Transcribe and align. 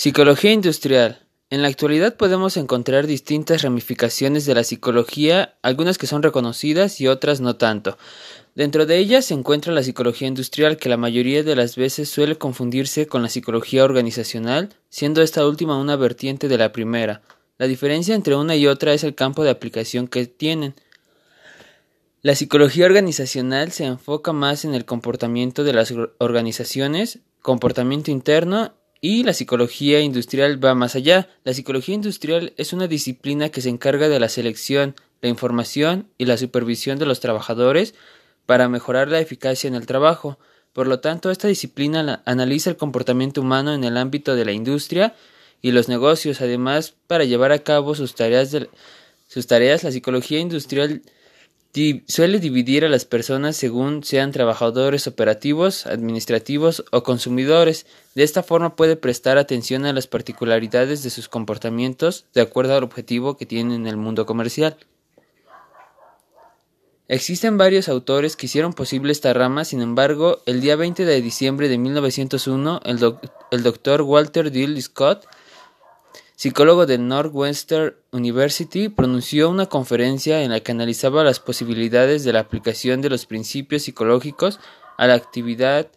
Psicología 0.00 0.52
industrial. 0.52 1.26
En 1.50 1.60
la 1.60 1.68
actualidad 1.68 2.16
podemos 2.16 2.56
encontrar 2.56 3.06
distintas 3.06 3.60
ramificaciones 3.60 4.46
de 4.46 4.54
la 4.54 4.64
psicología, 4.64 5.58
algunas 5.60 5.98
que 5.98 6.06
son 6.06 6.22
reconocidas 6.22 7.02
y 7.02 7.06
otras 7.06 7.42
no 7.42 7.56
tanto. 7.56 7.98
Dentro 8.54 8.86
de 8.86 8.96
ellas 8.96 9.26
se 9.26 9.34
encuentra 9.34 9.74
la 9.74 9.82
psicología 9.82 10.26
industrial, 10.26 10.78
que 10.78 10.88
la 10.88 10.96
mayoría 10.96 11.42
de 11.42 11.54
las 11.54 11.76
veces 11.76 12.08
suele 12.08 12.38
confundirse 12.38 13.08
con 13.08 13.22
la 13.22 13.28
psicología 13.28 13.84
organizacional, 13.84 14.70
siendo 14.88 15.20
esta 15.20 15.46
última 15.46 15.78
una 15.78 15.96
vertiente 15.96 16.48
de 16.48 16.56
la 16.56 16.72
primera. 16.72 17.20
La 17.58 17.66
diferencia 17.66 18.14
entre 18.14 18.36
una 18.36 18.56
y 18.56 18.66
otra 18.68 18.94
es 18.94 19.04
el 19.04 19.14
campo 19.14 19.44
de 19.44 19.50
aplicación 19.50 20.08
que 20.08 20.24
tienen. 20.24 20.72
La 22.22 22.34
psicología 22.34 22.86
organizacional 22.86 23.70
se 23.70 23.84
enfoca 23.84 24.32
más 24.32 24.64
en 24.64 24.72
el 24.72 24.86
comportamiento 24.86 25.62
de 25.62 25.74
las 25.74 25.92
organizaciones, 26.16 27.18
comportamiento 27.42 28.10
interno 28.10 28.79
y 29.00 29.24
la 29.24 29.32
psicología 29.32 30.00
industrial 30.00 30.62
va 30.62 30.74
más 30.74 30.94
allá. 30.94 31.28
La 31.44 31.54
psicología 31.54 31.94
industrial 31.94 32.52
es 32.56 32.72
una 32.72 32.86
disciplina 32.86 33.48
que 33.48 33.62
se 33.62 33.70
encarga 33.70 34.08
de 34.08 34.20
la 34.20 34.28
selección, 34.28 34.94
la 35.22 35.28
información 35.28 36.08
y 36.18 36.26
la 36.26 36.36
supervisión 36.36 36.98
de 36.98 37.06
los 37.06 37.20
trabajadores 37.20 37.94
para 38.46 38.68
mejorar 38.68 39.08
la 39.08 39.20
eficacia 39.20 39.68
en 39.68 39.74
el 39.74 39.86
trabajo. 39.86 40.38
Por 40.72 40.86
lo 40.86 41.00
tanto, 41.00 41.30
esta 41.30 41.48
disciplina 41.48 42.22
analiza 42.26 42.70
el 42.70 42.76
comportamiento 42.76 43.40
humano 43.40 43.72
en 43.72 43.84
el 43.84 43.96
ámbito 43.96 44.34
de 44.34 44.44
la 44.44 44.52
industria 44.52 45.14
y 45.62 45.72
los 45.72 45.88
negocios. 45.88 46.40
Además, 46.40 46.94
para 47.06 47.24
llevar 47.24 47.52
a 47.52 47.60
cabo 47.60 47.94
sus 47.94 48.14
tareas, 48.14 48.56
sus 49.28 49.46
tareas 49.46 49.82
la 49.82 49.92
psicología 49.92 50.40
industrial 50.40 51.02
suele 52.06 52.40
dividir 52.40 52.84
a 52.84 52.88
las 52.88 53.04
personas 53.04 53.56
según 53.56 54.02
sean 54.02 54.32
trabajadores 54.32 55.06
operativos, 55.06 55.86
administrativos 55.86 56.84
o 56.90 57.02
consumidores. 57.02 57.86
De 58.14 58.24
esta 58.24 58.42
forma 58.42 58.74
puede 58.74 58.96
prestar 58.96 59.38
atención 59.38 59.86
a 59.86 59.92
las 59.92 60.06
particularidades 60.06 61.02
de 61.02 61.10
sus 61.10 61.28
comportamientos 61.28 62.26
de 62.34 62.40
acuerdo 62.40 62.76
al 62.76 62.82
objetivo 62.82 63.36
que 63.36 63.46
tienen 63.46 63.82
en 63.82 63.86
el 63.86 63.96
mundo 63.96 64.26
comercial. 64.26 64.76
Existen 67.06 67.58
varios 67.58 67.88
autores 67.88 68.36
que 68.36 68.46
hicieron 68.46 68.72
posible 68.72 69.10
esta 69.10 69.32
rama, 69.32 69.64
sin 69.64 69.80
embargo, 69.80 70.42
el 70.46 70.60
día 70.60 70.76
20 70.76 71.04
de 71.04 71.20
diciembre 71.20 71.68
de 71.68 71.76
1901, 71.76 72.82
el, 72.84 73.16
el 73.50 73.62
doctor 73.64 74.02
Walter 74.02 74.52
Dill 74.52 74.80
Scott 74.80 75.26
psicólogo 76.40 76.86
de 76.86 76.96
Northwestern 76.96 77.96
University, 78.12 78.88
pronunció 78.88 79.50
una 79.50 79.66
conferencia 79.66 80.42
en 80.42 80.52
la 80.52 80.60
que 80.60 80.72
analizaba 80.72 81.22
las 81.22 81.38
posibilidades 81.38 82.24
de 82.24 82.32
la 82.32 82.40
aplicación 82.40 83.02
de 83.02 83.10
los 83.10 83.26
principios 83.26 83.82
psicológicos 83.82 84.58
a 84.96 85.06
la 85.06 85.12
actividad 85.12 85.88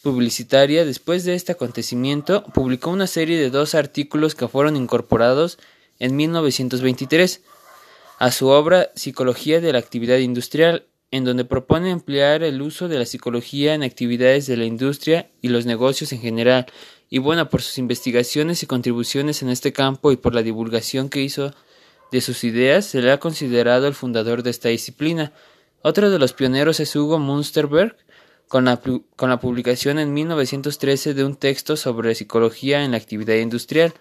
publicitaria. 0.00 0.84
Después 0.84 1.24
de 1.24 1.34
este 1.34 1.50
acontecimiento, 1.50 2.44
publicó 2.54 2.90
una 2.90 3.08
serie 3.08 3.36
de 3.36 3.50
dos 3.50 3.74
artículos 3.74 4.36
que 4.36 4.46
fueron 4.46 4.76
incorporados 4.76 5.58
en 5.98 6.14
1923 6.14 7.42
a 8.20 8.30
su 8.30 8.46
obra 8.46 8.92
Psicología 8.94 9.60
de 9.60 9.72
la 9.72 9.80
actividad 9.80 10.18
industrial, 10.18 10.86
en 11.10 11.24
donde 11.24 11.44
propone 11.44 11.90
emplear 11.90 12.44
el 12.44 12.62
uso 12.62 12.86
de 12.86 13.00
la 13.00 13.06
psicología 13.06 13.74
en 13.74 13.82
actividades 13.82 14.46
de 14.46 14.56
la 14.56 14.66
industria 14.66 15.30
y 15.42 15.48
los 15.48 15.66
negocios 15.66 16.12
en 16.12 16.20
general, 16.20 16.66
y 17.14 17.18
bueno, 17.18 17.48
por 17.48 17.62
sus 17.62 17.78
investigaciones 17.78 18.64
y 18.64 18.66
contribuciones 18.66 19.40
en 19.42 19.48
este 19.48 19.72
campo 19.72 20.10
y 20.10 20.16
por 20.16 20.34
la 20.34 20.42
divulgación 20.42 21.08
que 21.08 21.22
hizo 21.22 21.54
de 22.10 22.20
sus 22.20 22.42
ideas, 22.42 22.86
se 22.86 23.02
le 23.02 23.12
ha 23.12 23.20
considerado 23.20 23.86
el 23.86 23.94
fundador 23.94 24.42
de 24.42 24.50
esta 24.50 24.70
disciplina. 24.70 25.32
Otro 25.82 26.10
de 26.10 26.18
los 26.18 26.32
pioneros 26.32 26.80
es 26.80 26.96
Hugo 26.96 27.20
Munsterberg, 27.20 27.96
con 28.48 28.64
la, 28.64 28.80
con 29.14 29.30
la 29.30 29.38
publicación 29.38 30.00
en 30.00 30.12
1913 30.12 31.14
de 31.14 31.24
un 31.24 31.36
texto 31.36 31.76
sobre 31.76 32.16
psicología 32.16 32.82
en 32.82 32.90
la 32.90 32.96
actividad 32.96 33.36
industrial. 33.36 33.94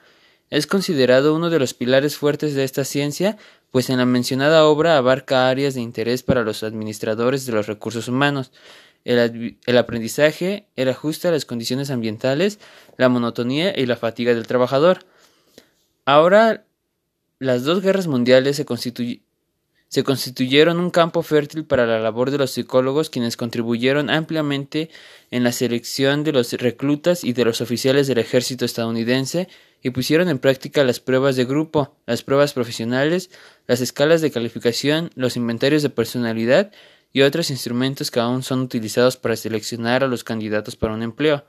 Es 0.50 0.66
considerado 0.66 1.36
uno 1.36 1.52
de 1.52 1.60
los 1.60 1.76
pilares 1.76 2.18
fuertes 2.18 2.56
de 2.56 2.64
esta 2.64 2.84
ciencia, 2.84 3.38
pues 3.70 3.92
en 3.92 4.00
la 4.00 4.08
mencionada 4.08 4.66
obra 4.66 4.98
abarca 4.98 5.50
áreas 5.50 5.76
de 5.76 5.82
interés 5.82 6.24
para 6.24 6.42
los 6.42 6.64
administradores 6.64 7.46
de 7.46 7.54
los 7.54 7.68
recursos 7.68 8.08
humanos, 8.08 8.52
el, 9.06 9.78
aprendizaje, 9.78 10.68
el 10.76 10.90
ajuste 10.90 11.28
a 11.28 11.32
las 11.32 11.46
condiciones 11.46 11.90
ambientales, 11.90 12.60
la 12.98 13.10
monotonía 13.10 13.78
y 13.78 13.86
la 13.86 13.98
fatiga 13.98 14.34
del 14.34 14.48
trabajador. 14.48 15.06
Ahora, 16.06 16.66
las 17.40 17.64
dos 17.64 17.82
guerras 17.82 18.08
mundiales 18.08 18.56
se, 18.56 18.66
se 19.88 20.04
constituyeron 20.04 20.80
un 20.80 20.90
campo 20.90 21.22
fértil 21.22 21.66
para 21.66 21.86
la 21.86 22.00
labor 22.00 22.32
de 22.32 22.38
los 22.38 22.52
psicólogos 22.52 23.10
quienes 23.10 23.38
contribuyeron 23.38 24.10
ampliamente 24.10 24.90
en 25.32 25.44
la 25.44 25.52
selección 25.52 26.24
de 26.24 26.32
los 26.32 26.54
reclutas 26.54 27.24
y 27.24 27.34
de 27.34 27.46
los 27.46 27.62
oficiales 27.62 28.08
del 28.08 28.20
ejército 28.20 28.64
estadounidense 28.64 29.50
y 29.82 29.90
pusieron 29.90 30.30
en 30.30 30.40
práctica 30.40 30.86
las 30.86 31.02
pruebas 31.02 31.36
de 31.36 31.44
grupo, 31.44 31.98
las 32.06 32.24
pruebas 32.24 32.54
profesionales, 32.54 33.30
las 33.68 33.82
escalas 33.82 34.22
de 34.22 34.32
calificación, 34.32 35.12
los 35.16 35.36
inventarios 35.36 35.84
de 35.84 35.90
personalidad 35.90 36.72
y 37.14 37.22
otros 37.22 37.52
instrumentos 37.52 38.10
que 38.10 38.20
aún 38.20 38.42
son 38.42 38.62
utilizados 38.62 39.18
para 39.18 39.36
seleccionar 39.36 40.04
a 40.04 40.08
los 40.08 40.24
candidatos 40.24 40.76
para 40.76 40.96
un 40.96 41.04
empleo. 41.04 41.46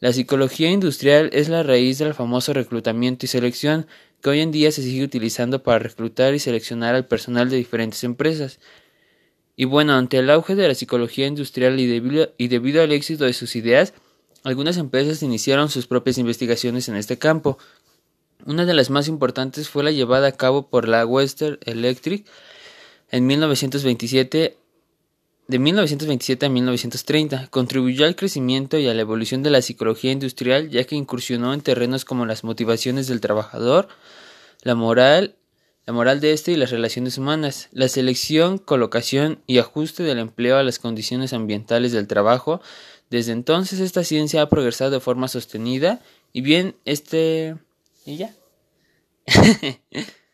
La 0.00 0.12
psicología 0.12 0.70
industrial 0.70 1.28
es 1.32 1.48
la 1.48 1.62
raíz 1.62 1.98
del 1.98 2.14
famoso 2.14 2.54
reclutamiento 2.54 3.26
y 3.26 3.28
selección 3.28 3.86
que 4.22 4.30
hoy 4.30 4.40
en 4.40 4.50
día 4.50 4.72
se 4.72 4.82
sigue 4.82 5.04
utilizando 5.04 5.62
para 5.62 5.78
reclutar 5.78 6.34
y 6.34 6.38
seleccionar 6.38 6.94
al 6.94 7.06
personal 7.06 7.50
de 7.50 7.56
diferentes 7.56 8.02
empresas. 8.02 8.60
Y 9.56 9.66
bueno, 9.66 9.94
ante 9.94 10.18
el 10.18 10.30
auge 10.30 10.54
de 10.54 10.68
la 10.68 10.74
psicología 10.74 11.26
industrial 11.26 11.78
y 11.78 11.86
debido, 11.86 12.32
y 12.38 12.48
debido 12.48 12.82
al 12.82 12.92
éxito 12.92 13.24
de 13.24 13.32
sus 13.32 13.56
ideas, 13.56 13.92
algunas 14.44 14.76
empresas 14.76 15.22
iniciaron 15.22 15.68
sus 15.68 15.86
propias 15.86 16.16
investigaciones 16.16 16.88
en 16.88 16.96
este 16.96 17.18
campo. 17.18 17.58
Una 18.46 18.64
de 18.64 18.74
las 18.74 18.88
más 18.88 19.08
importantes 19.08 19.68
fue 19.68 19.82
la 19.82 19.90
llevada 19.90 20.28
a 20.28 20.32
cabo 20.32 20.70
por 20.70 20.88
la 20.88 21.04
Western 21.04 21.58
Electric 21.64 22.24
en 23.10 23.26
1927 23.26 24.56
de 25.48 25.58
1927 25.58 26.44
a 26.44 26.48
1930 26.50 27.48
contribuyó 27.48 28.04
al 28.04 28.16
crecimiento 28.16 28.78
y 28.78 28.86
a 28.86 28.92
la 28.92 29.00
evolución 29.00 29.42
de 29.42 29.48
la 29.48 29.62
psicología 29.62 30.12
industrial 30.12 30.68
ya 30.68 30.84
que 30.84 30.94
incursionó 30.94 31.54
en 31.54 31.62
terrenos 31.62 32.04
como 32.04 32.26
las 32.26 32.44
motivaciones 32.44 33.08
del 33.08 33.22
trabajador, 33.22 33.88
la 34.62 34.74
moral, 34.74 35.36
la 35.86 35.94
moral 35.94 36.20
de 36.20 36.34
éste 36.34 36.52
y 36.52 36.56
las 36.56 36.70
relaciones 36.70 37.16
humanas, 37.16 37.70
la 37.72 37.88
selección, 37.88 38.58
colocación 38.58 39.40
y 39.46 39.56
ajuste 39.56 40.02
del 40.02 40.18
empleo 40.18 40.58
a 40.58 40.62
las 40.62 40.78
condiciones 40.78 41.32
ambientales 41.32 41.92
del 41.92 42.06
trabajo. 42.06 42.60
Desde 43.08 43.32
entonces 43.32 43.80
esta 43.80 44.04
ciencia 44.04 44.42
ha 44.42 44.50
progresado 44.50 44.90
de 44.90 45.00
forma 45.00 45.28
sostenida 45.28 46.02
y 46.34 46.42
bien 46.42 46.76
este 46.84 47.56
y 48.04 48.18
ya. 48.18 48.34